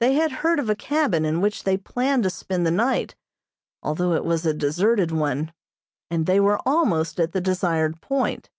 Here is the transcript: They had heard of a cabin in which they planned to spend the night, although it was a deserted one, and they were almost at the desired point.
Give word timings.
They 0.00 0.14
had 0.14 0.32
heard 0.42 0.58
of 0.58 0.68
a 0.68 0.74
cabin 0.74 1.24
in 1.24 1.40
which 1.40 1.62
they 1.62 1.76
planned 1.76 2.24
to 2.24 2.30
spend 2.30 2.66
the 2.66 2.72
night, 2.72 3.14
although 3.80 4.12
it 4.14 4.24
was 4.24 4.44
a 4.44 4.52
deserted 4.52 5.12
one, 5.12 5.52
and 6.10 6.26
they 6.26 6.40
were 6.40 6.58
almost 6.66 7.20
at 7.20 7.30
the 7.30 7.40
desired 7.40 8.00
point. 8.00 8.50